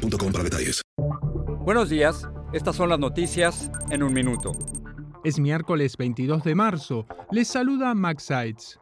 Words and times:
para 0.00 0.44
detalles. 0.44 0.82
Buenos 1.64 1.88
días, 1.90 2.28
estas 2.52 2.76
son 2.76 2.88
las 2.88 2.98
noticias 2.98 3.70
en 3.90 4.02
un 4.02 4.12
minuto. 4.12 4.52
Es 5.24 5.38
miércoles 5.38 5.96
22 5.98 6.42
de 6.42 6.54
marzo. 6.54 7.06
Les 7.30 7.46
saluda 7.46 7.94
Max 7.94 8.24
Sides. 8.24 8.80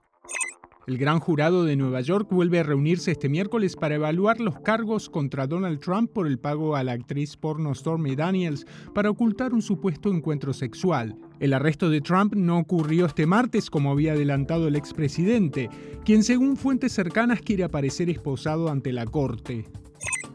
El 0.86 0.96
gran 0.96 1.20
jurado 1.20 1.64
de 1.64 1.76
Nueva 1.76 2.00
York 2.00 2.28
vuelve 2.30 2.60
a 2.60 2.62
reunirse 2.62 3.10
este 3.10 3.28
miércoles 3.28 3.76
para 3.76 3.96
evaluar 3.96 4.40
los 4.40 4.58
cargos 4.60 5.10
contra 5.10 5.46
Donald 5.46 5.80
Trump 5.80 6.10
por 6.12 6.26
el 6.26 6.38
pago 6.38 6.76
a 6.76 6.82
la 6.82 6.92
actriz 6.92 7.36
porno 7.36 7.74
Stormy 7.74 8.16
Daniels 8.16 8.66
para 8.94 9.10
ocultar 9.10 9.52
un 9.52 9.60
supuesto 9.60 10.08
encuentro 10.08 10.54
sexual. 10.54 11.14
El 11.40 11.52
arresto 11.52 11.90
de 11.90 12.00
Trump 12.00 12.34
no 12.34 12.58
ocurrió 12.58 13.04
este 13.04 13.26
martes 13.26 13.68
como 13.68 13.90
había 13.90 14.12
adelantado 14.12 14.66
el 14.66 14.76
expresidente, 14.76 15.68
quien 16.06 16.22
según 16.22 16.56
fuentes 16.56 16.92
cercanas 16.92 17.42
quiere 17.42 17.64
aparecer 17.64 18.08
esposado 18.08 18.70
ante 18.70 18.90
la 18.92 19.04
corte. 19.04 19.66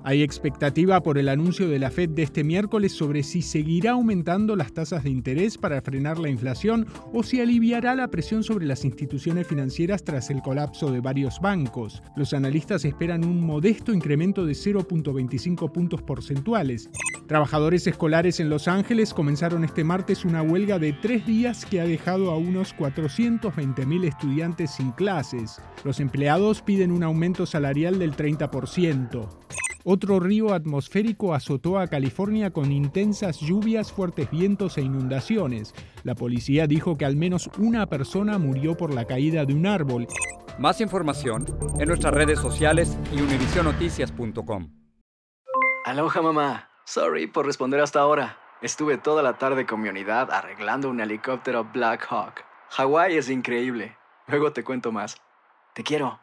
Hay 0.05 0.21
expectativa 0.21 1.01
por 1.01 1.17
el 1.17 1.29
anuncio 1.29 1.69
de 1.69 1.79
la 1.79 1.89
Fed 1.89 2.09
de 2.09 2.23
este 2.23 2.43
miércoles 2.43 2.91
sobre 2.91 3.23
si 3.23 3.41
seguirá 3.41 3.91
aumentando 3.91 4.57
las 4.57 4.73
tasas 4.73 5.05
de 5.05 5.09
interés 5.09 5.57
para 5.57 5.81
frenar 5.81 6.19
la 6.19 6.27
inflación 6.27 6.87
o 7.13 7.23
si 7.23 7.39
aliviará 7.39 7.95
la 7.95 8.09
presión 8.09 8.43
sobre 8.43 8.65
las 8.65 8.83
instituciones 8.83 9.47
financieras 9.47 10.03
tras 10.03 10.29
el 10.29 10.41
colapso 10.41 10.91
de 10.91 10.99
varios 10.99 11.39
bancos. 11.39 12.03
Los 12.17 12.33
analistas 12.33 12.83
esperan 12.83 13.23
un 13.23 13.45
modesto 13.45 13.93
incremento 13.93 14.45
de 14.45 14.51
0.25 14.53 15.71
puntos 15.71 16.01
porcentuales. 16.01 16.89
Trabajadores 17.27 17.87
escolares 17.87 18.41
en 18.41 18.49
Los 18.49 18.67
Ángeles 18.67 19.13
comenzaron 19.13 19.63
este 19.63 19.85
martes 19.85 20.25
una 20.25 20.41
huelga 20.41 20.79
de 20.79 20.91
tres 20.91 21.25
días 21.25 21.65
que 21.65 21.79
ha 21.79 21.85
dejado 21.85 22.29
a 22.29 22.37
unos 22.37 22.75
420.000 22.75 24.03
estudiantes 24.03 24.71
sin 24.71 24.91
clases. 24.91 25.61
Los 25.85 26.01
empleados 26.01 26.61
piden 26.61 26.91
un 26.91 27.03
aumento 27.03 27.45
salarial 27.45 27.99
del 27.99 28.17
30%. 28.17 29.29
Otro 29.85 30.21
río 30.21 30.53
atmosférico 30.53 31.33
azotó 31.33 31.77
a 31.77 31.87
California 31.87 32.51
con 32.51 32.71
intensas 32.71 33.41
lluvias, 33.41 33.91
fuertes 33.91 34.31
vientos 34.31 34.77
e 34.77 34.81
inundaciones. 34.81 35.73
La 36.03 36.15
policía 36.15 36.67
dijo 36.67 36.97
que 36.97 37.03
al 37.03 37.17
menos 37.17 37.49
una 37.57 37.87
persona 37.87 38.37
murió 38.37 38.77
por 38.77 38.93
la 38.93 39.05
caída 39.05 39.43
de 39.43 39.53
un 39.53 39.65
árbol. 39.65 40.07
Más 40.57 40.79
información 40.79 41.45
en 41.79 41.87
nuestras 41.89 42.13
redes 42.13 42.39
sociales 42.39 42.97
y 43.11 43.19
univisionoticias.com. 43.19 44.69
Aloha 45.85 46.21
mamá. 46.21 46.69
Sorry 46.85 47.27
por 47.27 47.45
responder 47.45 47.81
hasta 47.81 47.99
ahora. 47.99 48.37
Estuve 48.61 48.97
toda 48.97 49.21
la 49.21 49.37
tarde 49.37 49.65
con 49.65 49.81
mi 49.81 49.89
unidad 49.89 50.31
arreglando 50.31 50.89
un 50.89 51.01
helicóptero 51.01 51.67
Black 51.73 52.07
Hawk. 52.09 52.45
Hawái 52.69 53.17
es 53.17 53.29
increíble. 53.29 53.97
Luego 54.27 54.53
te 54.53 54.63
cuento 54.63 54.93
más. 54.93 55.17
Te 55.73 55.83
quiero. 55.83 56.22